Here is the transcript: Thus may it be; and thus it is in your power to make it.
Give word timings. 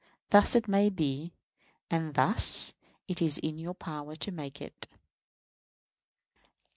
Thus 0.31 0.57
may 0.67 0.87
it 0.87 0.95
be; 0.95 1.35
and 1.91 2.15
thus 2.15 2.73
it 3.07 3.21
is 3.21 3.37
in 3.37 3.59
your 3.59 3.75
power 3.75 4.15
to 4.15 4.31
make 4.31 4.59
it. 4.59 4.87